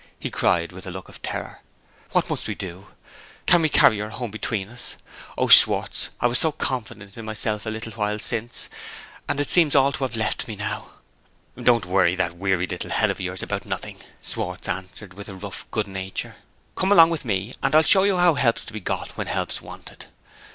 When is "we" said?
2.47-2.55, 3.61-3.69